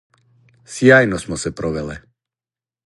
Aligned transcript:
Сјајно 0.77 1.21
смо 1.25 1.39
се 1.45 1.55
провеле. 1.61 2.01